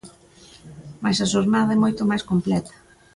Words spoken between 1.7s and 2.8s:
é moito máis completa.